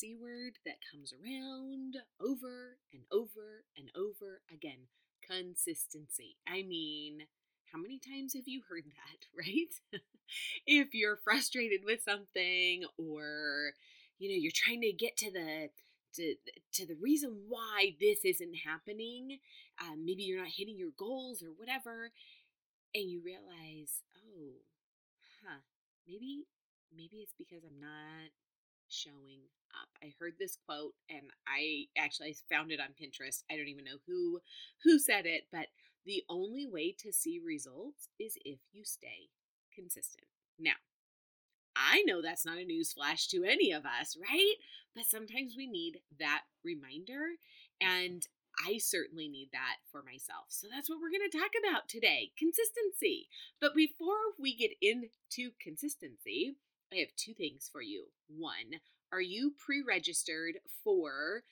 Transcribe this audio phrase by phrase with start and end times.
[0.00, 4.88] C word that comes around over and over and over again
[5.26, 6.36] consistency.
[6.48, 7.22] I mean,
[7.72, 10.00] how many times have you heard that, right?
[10.66, 13.72] if you're frustrated with something or
[14.18, 15.70] you know, you're trying to get to the
[16.14, 16.34] to
[16.74, 19.38] to the reason why this isn't happening,
[19.80, 22.10] um, maybe you're not hitting your goals or whatever,
[22.94, 24.52] and you realize, oh,
[25.44, 25.60] huh,
[26.06, 26.44] maybe
[26.94, 28.30] maybe it's because I'm not
[28.90, 29.40] showing
[29.80, 29.88] up.
[30.02, 33.44] I heard this quote and I actually found it on Pinterest.
[33.50, 34.40] I don't even know who
[34.84, 35.66] who said it, but
[36.06, 39.30] the only way to see results is if you stay
[39.74, 40.26] consistent.
[40.58, 40.78] Now,
[41.76, 44.54] I know that's not a news flash to any of us, right?
[44.94, 47.36] But sometimes we need that reminder.
[47.80, 48.26] And
[48.66, 50.46] I certainly need that for myself.
[50.48, 53.28] So that's what we're going to talk about today consistency.
[53.60, 56.56] But before we get into consistency,
[56.92, 58.06] I have two things for you.
[58.28, 58.80] One,
[59.12, 61.42] are you pre registered for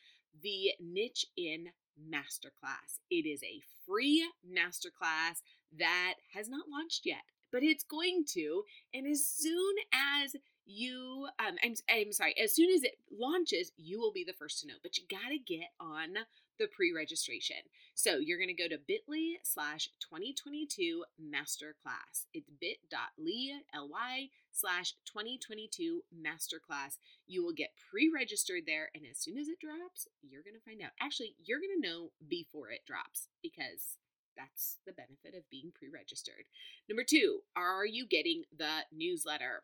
[0.42, 3.00] the Niche In Masterclass?
[3.10, 5.42] It is a free masterclass
[5.78, 8.62] that has not launched yet but it's going to.
[8.92, 9.74] And as soon
[10.22, 14.34] as you, um, I'm, I'm sorry, as soon as it launches, you will be the
[14.34, 14.74] first to know.
[14.82, 16.10] But you got to get on
[16.58, 17.56] the pre registration.
[17.94, 22.26] So you're going to go to bit.ly slash 2022 masterclass.
[22.34, 26.98] It's bit.ly ly slash 2022 masterclass.
[27.26, 28.90] You will get pre registered there.
[28.94, 30.92] And as soon as it drops, you're going to find out.
[31.00, 33.98] Actually, you're going to know before it drops because
[34.36, 36.46] that's the benefit of being pre registered.
[36.88, 39.62] Number two, are you getting the newsletter?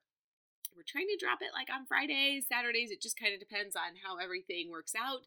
[0.77, 2.91] We're trying to drop it like on Fridays, Saturdays.
[2.91, 5.22] It just kind of depends on how everything works out.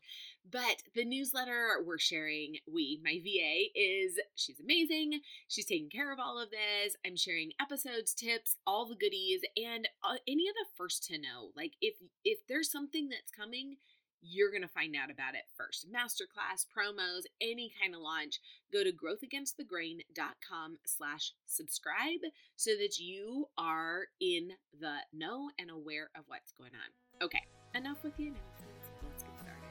[0.50, 5.22] But the newsletter we're sharing, we, my VA, is she's amazing.
[5.48, 6.96] She's taking care of all of this.
[7.06, 11.52] I'm sharing episodes, tips, all the goodies, and uh, any of the first to know.
[11.56, 13.78] Like if if there's something that's coming,
[14.22, 15.88] you're going to find out about it first.
[15.92, 18.40] Masterclass, promos, any kind of launch,
[18.72, 22.22] go to growthagainstthegrain.com slash subscribe
[22.56, 27.26] so that you are in the know and aware of what's going on.
[27.26, 27.42] Okay,
[27.76, 28.90] enough with the announcements.
[29.04, 29.64] Let's get started.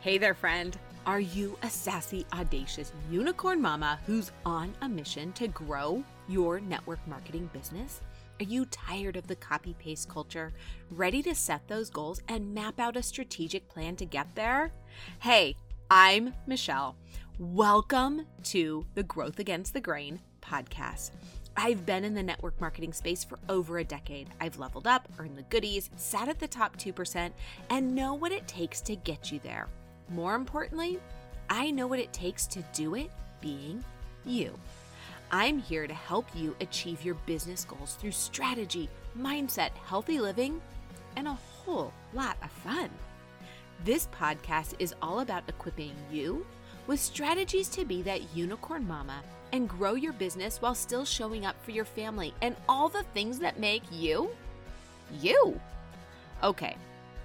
[0.00, 0.78] Hey there, friend.
[1.06, 7.00] Are you a sassy, audacious unicorn mama who's on a mission to grow your network
[7.06, 8.02] marketing business?
[8.40, 10.54] Are you tired of the copy paste culture?
[10.90, 14.72] Ready to set those goals and map out a strategic plan to get there?
[15.18, 15.56] Hey,
[15.90, 16.96] I'm Michelle.
[17.38, 21.10] Welcome to the Growth Against the Grain podcast.
[21.54, 24.30] I've been in the network marketing space for over a decade.
[24.40, 27.32] I've leveled up, earned the goodies, sat at the top 2%,
[27.68, 29.68] and know what it takes to get you there.
[30.08, 30.98] More importantly,
[31.50, 33.10] I know what it takes to do it
[33.42, 33.84] being
[34.24, 34.58] you.
[35.32, 40.60] I'm here to help you achieve your business goals through strategy, mindset, healthy living,
[41.14, 42.90] and a whole lot of fun.
[43.84, 46.44] This podcast is all about equipping you
[46.88, 51.56] with strategies to be that unicorn mama and grow your business while still showing up
[51.64, 54.30] for your family and all the things that make you
[55.20, 55.60] you.
[56.42, 56.76] Okay,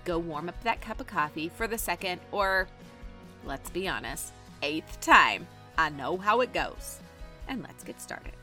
[0.03, 2.67] go warm up that cup of coffee for the second or,
[3.45, 5.47] let's be honest, eighth time.
[5.77, 6.99] I know how it goes
[7.47, 8.33] and let's get started.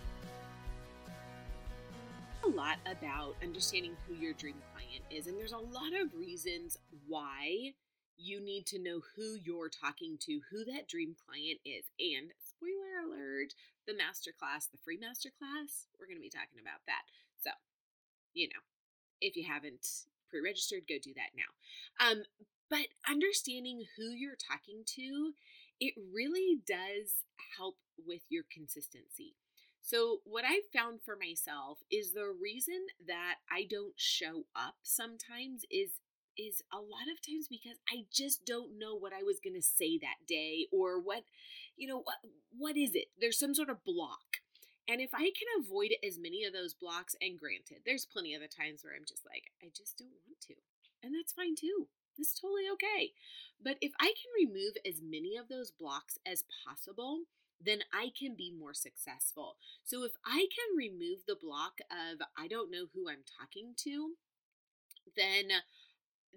[2.45, 6.77] A lot about understanding who your dream client is, and there's a lot of reasons
[7.07, 7.73] why
[8.17, 11.85] you need to know who you're talking to, who that dream client is.
[11.99, 13.55] And spoiler alert,
[13.87, 17.03] the masterclass, the free masterclass, we're going to be talking about that.
[17.43, 17.51] So,
[18.35, 18.63] you know,
[19.21, 19.87] if you haven't
[20.29, 21.51] pre registered, go do that now.
[21.99, 22.23] Um,
[22.71, 25.35] but understanding who you're talking to,
[25.83, 27.27] it really does
[27.59, 27.75] help
[28.07, 29.35] with your consistency.
[29.81, 35.65] So, what I've found for myself is the reason that I don't show up sometimes
[35.73, 35.99] is
[36.39, 39.61] is a lot of times because I just don't know what I was going to
[39.61, 41.25] say that day or what
[41.77, 42.23] you know what
[42.57, 43.09] what is it?
[43.21, 44.39] There's some sort of block.
[44.89, 48.41] And if I can avoid as many of those blocks and granted, there's plenty of
[48.41, 50.55] the times where I'm just like I just don't want to.
[51.03, 51.89] And that's fine too.
[52.17, 53.13] That's totally okay.
[53.63, 57.23] But if I can remove as many of those blocks as possible,
[57.65, 59.57] then I can be more successful.
[59.85, 64.13] So if I can remove the block of I don't know who I'm talking to,
[65.17, 65.49] then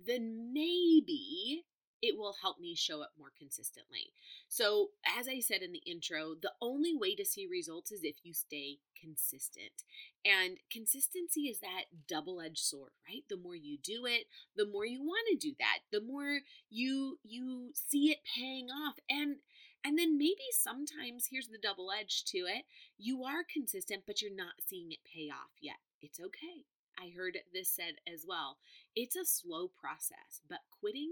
[0.06, 1.63] then maybe
[2.07, 4.13] it will help me show up more consistently.
[4.48, 8.18] So, as I said in the intro, the only way to see results is if
[8.24, 9.84] you stay consistent.
[10.24, 13.24] And consistency is that double edged sword, right?
[13.30, 14.25] The more you do it,
[14.56, 18.96] the more you want to do that, the more you you see it paying off
[19.10, 19.38] and
[19.84, 22.66] and then maybe sometimes here's the double edge to it.
[22.98, 25.78] You are consistent but you're not seeing it pay off yet.
[26.01, 26.66] It's okay.
[26.98, 28.58] I heard this said as well.
[28.96, 31.12] It's a slow process, but quitting,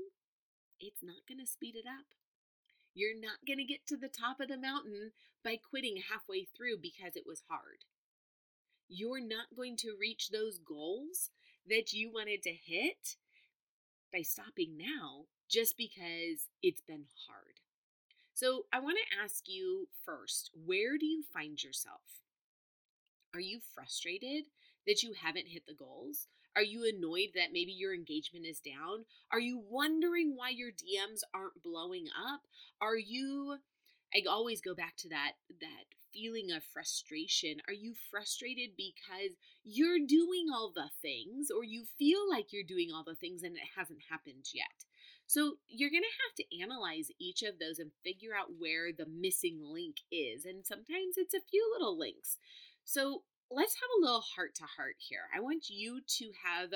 [0.86, 2.06] it's not going to speed it up.
[2.94, 5.12] You're not going to get to the top of the mountain
[5.44, 7.86] by quitting halfway through because it was hard.
[8.88, 11.32] You're not going to reach those goals
[11.68, 13.16] that you wanted to hit
[14.12, 17.60] by stopping now just because it's been hard.
[18.36, 22.24] So, I want to ask you first where do you find yourself?
[23.34, 24.46] Are you frustrated
[24.86, 26.28] that you haven't hit the goals?
[26.56, 29.06] Are you annoyed that maybe your engagement is down?
[29.32, 32.42] Are you wondering why your DMs aren't blowing up?
[32.82, 33.58] Are you
[34.16, 37.58] I always go back to that that feeling of frustration.
[37.68, 42.90] Are you frustrated because you're doing all the things or you feel like you're doing
[42.94, 44.86] all the things and it hasn't happened yet?
[45.26, 49.08] So you're going to have to analyze each of those and figure out where the
[49.08, 50.46] missing link is.
[50.46, 52.38] And sometimes it's a few little links.
[52.84, 55.30] So let's have a little heart to heart here.
[55.36, 56.74] I want you to have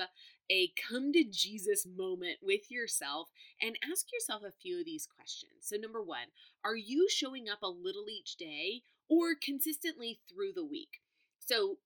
[0.50, 3.28] a come to Jesus moment with yourself
[3.60, 5.52] and ask yourself a few of these questions.
[5.60, 6.28] So, number one,
[6.64, 11.00] are you showing up a little each day or consistently through the week?
[11.38, 11.78] So,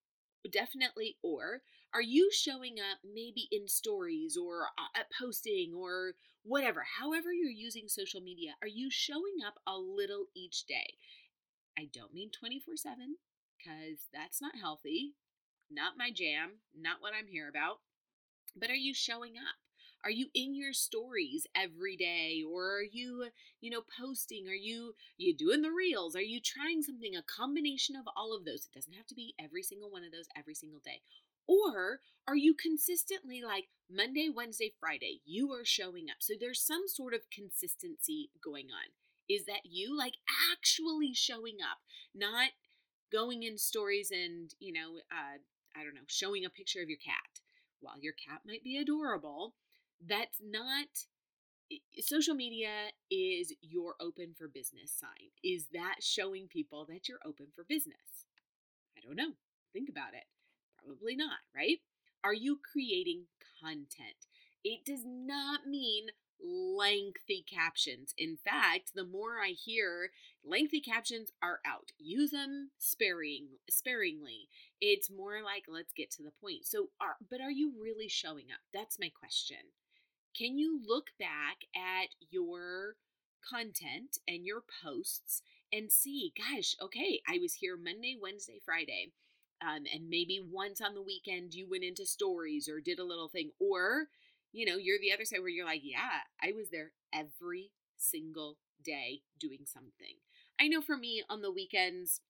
[0.51, 1.63] definitely, or
[1.95, 7.51] are you showing up maybe in stories or uh, at posting or whatever, however you're
[7.51, 8.53] using social media?
[8.61, 10.95] Are you showing up a little each day?
[11.79, 13.17] I don't mean 24 7
[13.63, 15.15] because that's not healthy,
[15.71, 17.79] not my jam, not what I'm here about.
[18.57, 19.57] But are you showing up?
[20.05, 23.27] Are you in your stories every day or are you,
[23.61, 24.49] you know, posting?
[24.49, 26.17] Are you you doing the reels?
[26.17, 28.67] Are you trying something a combination of all of those?
[28.67, 31.03] It doesn't have to be every single one of those every single day.
[31.47, 36.17] Or are you consistently like Monday, Wednesday, Friday, you are showing up?
[36.19, 38.91] So there's some sort of consistency going on.
[39.29, 40.15] Is that you like
[40.53, 41.79] actually showing up,
[42.13, 42.51] not
[43.13, 45.39] going in stories and, you know, uh,
[45.77, 47.41] I don't know, showing a picture of your cat.
[47.81, 49.55] While your cat might be adorable,
[50.07, 50.87] that's not
[52.01, 55.31] social media is your open for business sign.
[55.43, 58.27] Is that showing people that you're open for business?
[58.97, 59.33] I don't know.
[59.73, 60.25] Think about it.
[60.85, 61.79] Probably not, right?
[62.25, 63.25] Are you creating
[63.61, 64.27] content?
[64.65, 66.07] It does not mean
[66.43, 68.15] lengthy captions.
[68.19, 70.11] In fact, the more I hear
[70.45, 74.49] lengthy captions are out, use them sparing sparingly.
[74.81, 76.67] It's more like let's get to the point.
[76.67, 78.61] So, are, but are you really showing up?
[78.75, 79.59] That's my question.
[80.37, 82.97] Can you look back at your
[83.49, 85.43] content and your posts
[85.73, 89.13] and see, gosh, okay, I was here Monday, Wednesday, Friday.
[89.63, 93.29] Um, and maybe once on the weekend you went into stories or did a little
[93.29, 94.09] thing, or
[94.53, 98.59] you know, you're the other side where you're like, yeah, I was there every single
[98.85, 100.21] day doing something.
[100.61, 102.21] I know for me on the weekends,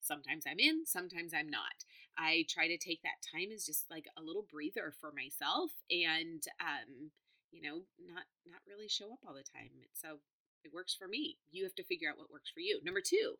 [0.00, 1.84] sometimes I'm in, sometimes I'm not.
[2.18, 6.42] I try to take that time as just like a little breather for myself and
[6.60, 7.10] um
[7.52, 9.70] you know, not not really show up all the time.
[9.92, 10.18] So
[10.64, 11.36] it works for me.
[11.50, 12.80] You have to figure out what works for you.
[12.84, 13.36] Number 2,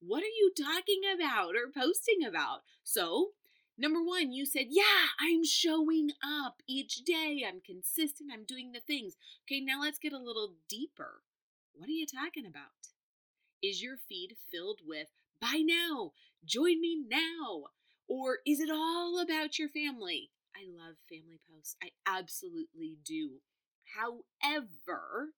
[0.00, 2.62] what are you talking about or posting about?
[2.84, 3.30] So,
[3.78, 7.44] Number one, you said, Yeah, I'm showing up each day.
[7.46, 8.30] I'm consistent.
[8.32, 9.16] I'm doing the things.
[9.44, 11.22] Okay, now let's get a little deeper.
[11.74, 12.90] What are you talking about?
[13.62, 15.08] Is your feed filled with,
[15.40, 16.12] Buy now,
[16.44, 17.64] join me now?
[18.08, 20.30] Or is it all about your family?
[20.54, 21.76] I love family posts.
[21.82, 23.40] I absolutely do.
[23.94, 25.32] However,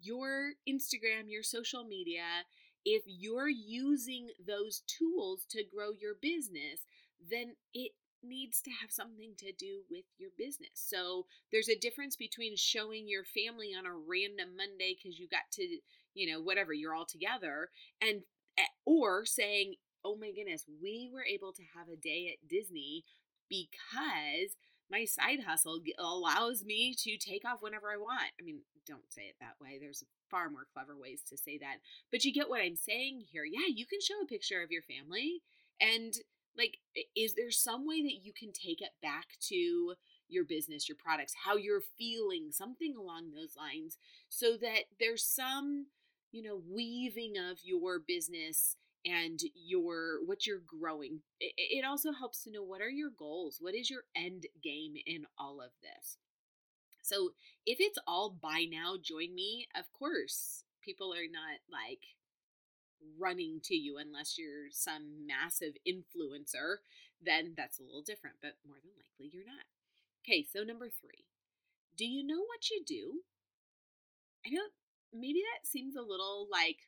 [0.00, 2.44] your Instagram, your social media
[2.86, 6.86] if you're using those tools to grow your business,
[7.30, 7.90] then it
[8.22, 10.70] needs to have something to do with your business.
[10.74, 15.50] So there's a difference between showing your family on a random Monday because you got
[15.54, 15.78] to,
[16.14, 18.22] you know, whatever, you're all together, and
[18.56, 19.74] eh, or saying,
[20.04, 23.04] oh my goodness, we were able to have a day at Disney
[23.48, 24.54] because
[24.88, 28.30] my side hustle allows me to take off whenever I want.
[28.40, 29.78] I mean, don't say it that way.
[29.80, 31.76] There's far more clever ways to say that.
[32.10, 33.44] But you get what I'm saying here.
[33.44, 35.42] Yeah, you can show a picture of your family.
[35.80, 36.14] And,
[36.56, 36.78] like,
[37.14, 39.94] is there some way that you can take it back to
[40.28, 45.86] your business, your products, how you're feeling, something along those lines, so that there's some,
[46.32, 51.20] you know, weaving of your business and your what you're growing.
[51.40, 55.24] It, also helps to know what are your goals, what is your end game in
[55.38, 56.18] all of this.
[57.06, 57.30] So
[57.64, 62.02] if it's all buy now, join me, of course, people are not like
[63.18, 66.78] running to you unless you're some massive influencer,
[67.22, 69.66] then that's a little different, but more than likely you're not.
[70.24, 71.26] Okay, so number three,
[71.96, 73.20] do you know what you do?
[74.44, 74.62] I know
[75.12, 76.78] maybe that seems a little like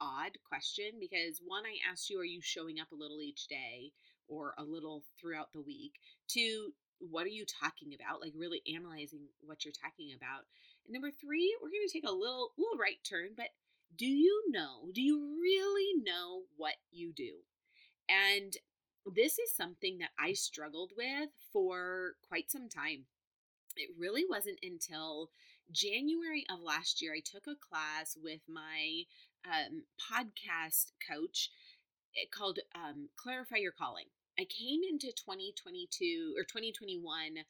[0.00, 3.92] odd question because one, I asked you, are you showing up a little each day?
[4.28, 8.20] or a little throughout the week to what are you talking about?
[8.20, 10.44] Like really analyzing what you're talking about.
[10.86, 13.50] And number three, we're going to take a little little right turn, but
[13.96, 17.44] do you know, do you really know what you do?
[18.08, 18.52] And
[19.06, 23.06] this is something that I struggled with for quite some time.
[23.76, 25.30] It really wasn't until
[25.70, 29.02] January of last year I took a class with my
[29.44, 31.50] um, podcast coach
[32.16, 34.06] eh, called um, Clarify Your Calling.
[34.38, 37.44] I came into 2022 or 2021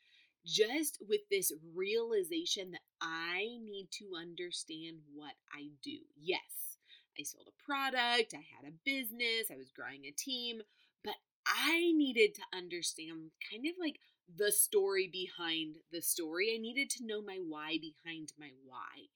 [0.45, 5.99] just with this realization that I need to understand what I do.
[6.17, 6.79] Yes,
[7.19, 10.63] I sold a product, I had a business, I was growing a team,
[11.03, 11.15] but
[11.47, 13.99] I needed to understand kind of like
[14.35, 16.53] the story behind the story.
[16.55, 19.11] I needed to know my why behind my why.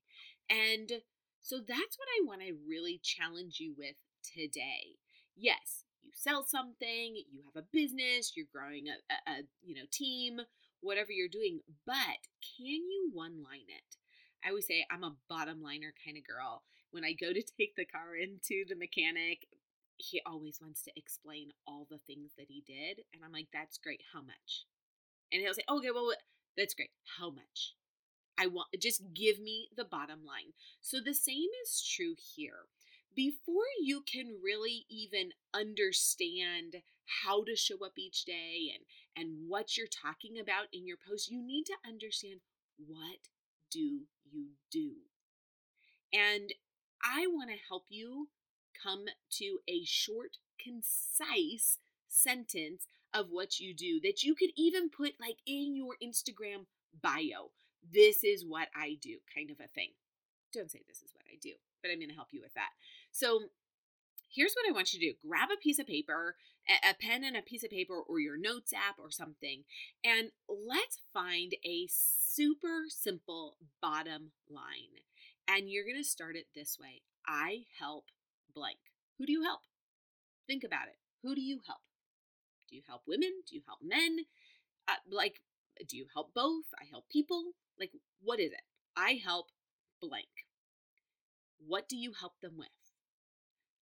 [0.49, 1.03] And
[1.41, 4.99] so that's what I want to really challenge you with today.
[5.37, 9.88] Yes, you sell something, you have a business, you're growing a, a, a you know
[9.90, 10.40] team,
[10.80, 13.97] whatever you're doing, but can you one line it?
[14.45, 16.62] I always say I'm a bottom liner kind of girl.
[16.90, 19.47] When I go to take the car into the mechanic,
[19.97, 23.04] he always wants to explain all the things that he did.
[23.12, 24.00] And I'm like, that's great.
[24.12, 24.64] How much?
[25.33, 26.12] And he'll say, okay, well,
[26.57, 26.90] that's great.
[27.19, 27.75] How much?
[28.38, 30.54] I want, just give me the bottom line.
[30.80, 32.64] So the same is true here.
[33.14, 36.76] Before you can really even understand
[37.25, 38.85] how to show up each day and,
[39.17, 42.40] and what you're talking about in your post, you need to understand
[42.76, 43.29] what
[43.71, 44.93] do you do?
[46.12, 46.52] And
[47.02, 48.29] I want to help you
[48.83, 55.12] come to a short, concise sentence of what you do that you could even put
[55.21, 56.67] like in your Instagram
[57.02, 57.50] bio.
[57.83, 59.90] This is what I do, kind of a thing.
[60.52, 61.52] Don't say this is what I do,
[61.83, 62.71] but I'm going to help you with that.
[63.12, 63.50] So
[64.33, 66.37] here's what I want you to do grab a piece of paper,
[66.69, 69.64] a pen and a piece of paper, or your notes app or something,
[70.05, 75.02] and let's find a super simple bottom line.
[75.49, 78.05] And you're going to start it this way I help
[78.55, 78.79] blank.
[79.19, 79.61] Who do you help?
[80.47, 80.97] Think about it.
[81.23, 81.81] Who do you help?
[82.69, 83.43] Do you help women?
[83.49, 84.25] Do you help men?
[84.88, 85.40] Uh, like,
[85.88, 86.67] do you help both?
[86.81, 87.52] I help people.
[87.79, 87.90] Like,
[88.23, 88.62] what is it?
[88.97, 89.47] I help
[90.00, 90.29] blank.
[91.59, 92.69] What do you help them with?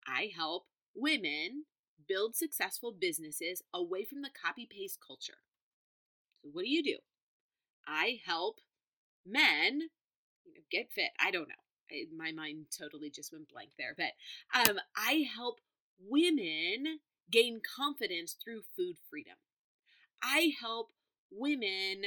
[0.08, 1.64] I help women
[2.08, 5.38] build successful businesses away from the copy paste culture.
[6.42, 6.96] So, what do you do?
[7.86, 8.60] I help
[9.26, 9.90] men
[10.70, 11.10] get fit.
[11.20, 11.54] I don't know.
[11.90, 13.96] I, my mind totally just went blank there.
[13.96, 15.60] But um, I help
[16.00, 17.00] women
[17.30, 19.36] gain confidence through food freedom.
[20.22, 20.90] I help
[21.30, 22.04] women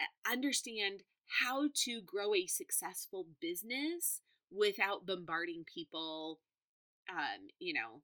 [0.00, 1.02] uh, understand
[1.42, 6.40] how to grow a successful business without bombarding people,
[7.10, 8.02] um, you know,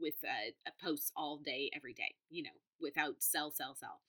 [0.00, 4.00] with a, posts all day, every day, you know, without sell, sell, sell.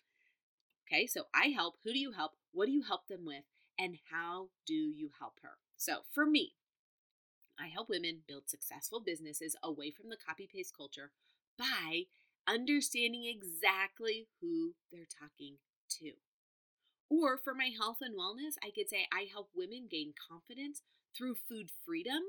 [0.88, 1.76] Okay, so I help.
[1.84, 2.32] Who do you help?
[2.52, 3.44] What do you help them with?
[3.78, 5.58] And how do you help her?
[5.76, 6.54] So for me,
[7.60, 11.12] I help women build successful businesses away from the copy paste culture
[11.58, 12.04] by
[12.48, 15.58] understanding exactly who they're talking
[16.00, 16.14] to.
[17.10, 20.82] Or for my health and wellness, I could say I help women gain confidence
[21.16, 22.22] through food freedom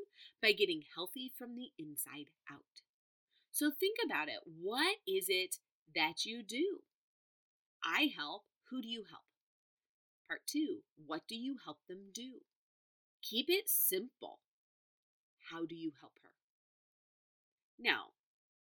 [0.42, 2.82] by getting healthy from the inside out.
[3.50, 4.40] So think about it.
[4.44, 5.56] What is it
[5.94, 6.80] that you do?
[7.84, 8.44] I help.
[8.70, 9.22] Who do you help?
[10.28, 12.42] Part two, what do you help them do?
[13.22, 14.40] Keep it simple.
[15.50, 16.30] How do you help her?
[17.78, 18.12] Now,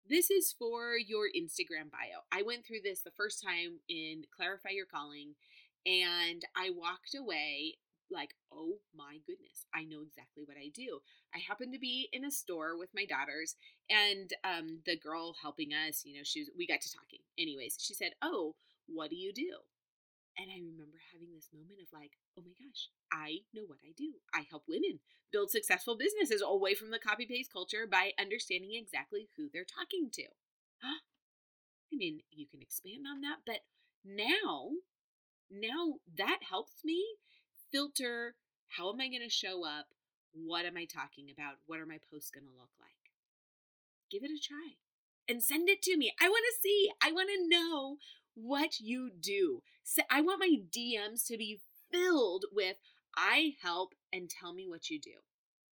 [0.08, 2.26] this is for your Instagram bio.
[2.32, 5.34] I went through this the first time in Clarify Your Calling,
[5.86, 7.76] and I walked away
[8.10, 11.00] like, oh my goodness, I know exactly what I do.
[11.34, 13.56] I happened to be in a store with my daughters,
[13.88, 17.20] and um, the girl helping us, you know, she was, we got to talking.
[17.38, 18.54] Anyways, she said, "Oh,
[18.86, 19.64] what do you do?"
[20.38, 23.92] And I remember having this moment of like, oh my gosh, I know what I
[23.96, 24.16] do.
[24.32, 29.28] I help women build successful businesses away from the copy paste culture by understanding exactly
[29.36, 30.24] who they're talking to.
[31.92, 33.60] I mean, you can expand on that, but
[34.04, 34.70] now,
[35.50, 37.04] now that helps me
[37.72, 38.34] filter
[38.76, 39.86] how am I going to show up?
[40.32, 41.56] What am I talking about?
[41.66, 43.12] What are my posts going to look like?
[44.10, 44.76] Give it a try
[45.28, 46.12] and send it to me.
[46.20, 47.96] I want to see, I want to know
[48.34, 49.62] what you do.
[49.84, 51.60] So I want my DMs to be
[51.90, 52.76] filled with
[53.14, 55.20] I help and tell me what you do.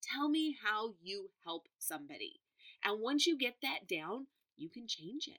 [0.02, 2.40] Tell me how you help somebody.
[2.84, 4.26] And once you get that down,
[4.56, 5.38] you can change it.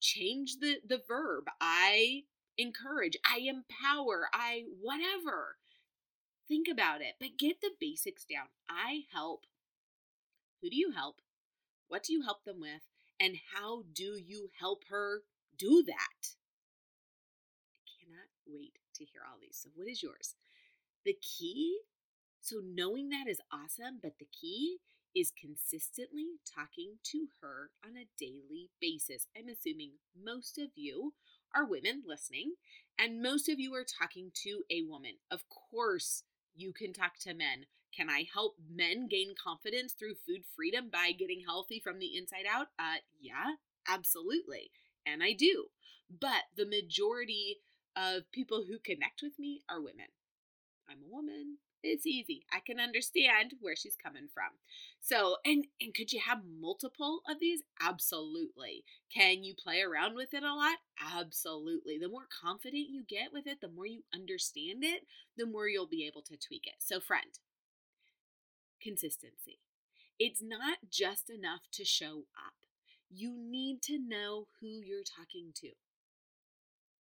[0.00, 1.44] Change the the verb.
[1.60, 2.22] I
[2.56, 5.56] encourage, I empower, I whatever.
[6.46, 8.46] Think about it, but get the basics down.
[8.68, 9.46] I help.
[10.60, 11.20] Who do you help?
[11.88, 12.82] What do you help them with?
[13.20, 15.22] And how do you help her
[15.56, 16.34] do that?
[17.78, 19.60] I cannot wait to hear all these.
[19.62, 20.34] So, what is yours?
[21.04, 21.78] The key,
[22.40, 24.78] so knowing that is awesome, but the key
[25.14, 29.26] is consistently talking to her on a daily basis.
[29.36, 31.14] I'm assuming most of you
[31.54, 32.54] are women listening,
[32.98, 35.18] and most of you are talking to a woman.
[35.30, 37.66] Of course, you can talk to men.
[37.96, 42.44] Can I help men gain confidence through food freedom by getting healthy from the inside
[42.50, 42.68] out?
[42.78, 43.54] Uh, yeah,
[43.88, 44.70] absolutely.
[45.06, 45.66] And I do.
[46.10, 47.58] But the majority
[47.96, 50.10] of people who connect with me are women.
[50.88, 51.58] I'm a woman.
[51.86, 52.46] It's easy.
[52.50, 54.52] I can understand where she's coming from.
[55.00, 57.62] So, and and could you have multiple of these?
[57.80, 58.84] Absolutely.
[59.14, 60.78] Can you play around with it a lot?
[60.98, 61.98] Absolutely.
[61.98, 65.86] The more confident you get with it, the more you understand it, the more you'll
[65.86, 66.76] be able to tweak it.
[66.78, 67.38] So, friend,
[68.80, 69.58] consistency.
[70.18, 72.54] It's not just enough to show up.
[73.10, 75.70] You need to know who you're talking to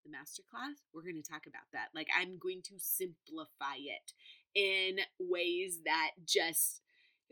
[0.06, 1.88] the masterclass, we're going to talk about that.
[1.94, 4.12] Like, I'm going to simplify it
[4.54, 6.80] in ways that just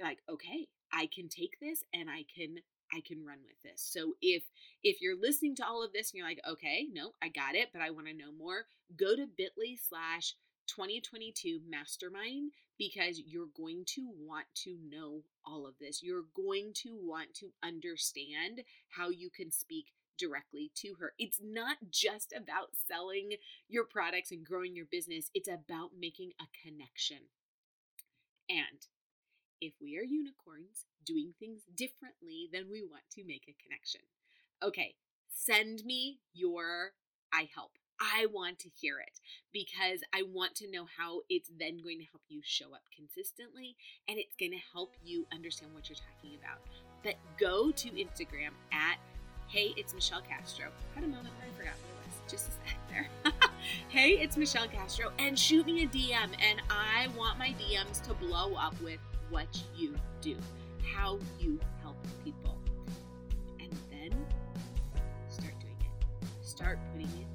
[0.03, 2.57] like, okay, I can take this and I can
[2.93, 3.83] I can run with this.
[3.83, 4.45] So if
[4.83, 7.71] if you're listening to all of this and you're like, okay, no, I got it,
[7.73, 8.67] but I want to know more,
[8.97, 10.35] go to bit.ly slash
[10.67, 16.03] 2022 mastermind because you're going to want to know all of this.
[16.03, 21.13] You're going to want to understand how you can speak directly to her.
[21.19, 23.33] It's not just about selling
[23.69, 27.29] your products and growing your business, it's about making a connection.
[28.49, 28.87] And
[29.61, 34.03] if we are unicorns doing things differently, then we want to make a connection.
[34.63, 34.95] Okay,
[35.29, 36.93] send me your
[37.33, 37.73] I help.
[38.01, 39.21] I want to hear it
[39.53, 43.77] because I want to know how it's then going to help you show up consistently
[44.09, 46.61] and it's going to help you understand what you're talking about.
[47.03, 48.99] But go to Instagram at
[49.55, 50.67] Hey, it's Michelle Castro.
[50.97, 52.29] Had a moment where I forgot what it was.
[52.29, 53.33] Just a sec there.
[53.89, 55.13] hey, it's Michelle Castro.
[55.21, 56.31] And shoot me a DM.
[56.43, 58.99] And I want my DMs to blow up with
[59.31, 60.37] what you do,
[60.97, 62.59] how you help people.
[63.61, 64.27] And then
[65.29, 66.45] start doing it.
[66.45, 67.29] Start putting it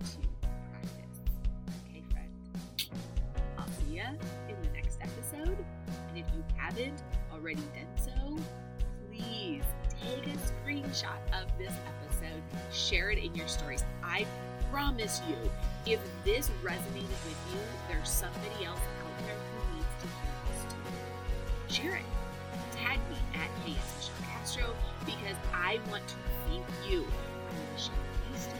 [0.00, 0.26] into
[0.72, 1.20] practice.
[1.86, 2.30] Okay, friend?
[3.58, 4.04] I'll see ya
[4.48, 5.58] in the next episode.
[6.08, 8.38] And if you haven't already done so,
[9.12, 9.64] please
[10.02, 13.84] take a screenshot of this episode, share it in your stories.
[14.02, 14.26] I
[14.70, 15.36] promise you,
[15.86, 20.62] if this resonated with you, there's somebody else out there who needs to hear this
[20.72, 21.82] too.
[21.82, 22.04] Share it.
[22.72, 26.14] Tag me at Hey, Michelle Castro because I want to
[26.46, 27.00] thank you.
[27.00, 27.94] I'm Michelle
[28.30, 28.58] Houston,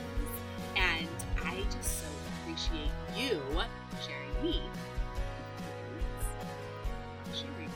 [0.76, 1.08] and
[1.44, 2.06] I just so
[2.42, 3.40] appreciate you
[4.04, 4.62] sharing me.
[7.32, 7.67] Sharing.